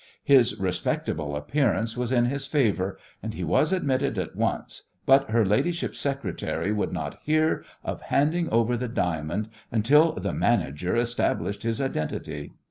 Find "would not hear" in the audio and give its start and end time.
6.73-7.63